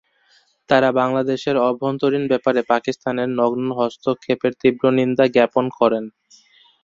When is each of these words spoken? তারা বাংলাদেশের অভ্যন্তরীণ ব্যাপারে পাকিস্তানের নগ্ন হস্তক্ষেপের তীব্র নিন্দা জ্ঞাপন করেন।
তারা 0.69 0.89
বাংলাদেশের 0.99 1.55
অভ্যন্তরীণ 1.67 2.23
ব্যাপারে 2.27 2.61
পাকিস্তানের 2.71 3.29
নগ্ন 3.39 3.67
হস্তক্ষেপের 3.79 4.53
তীব্র 4.61 4.83
নিন্দা 4.97 5.25
জ্ঞাপন 5.35 5.65
করেন। 5.79 6.03